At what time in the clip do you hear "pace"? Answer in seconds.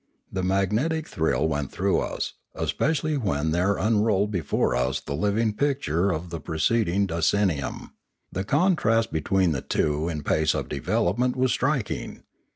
10.23-10.55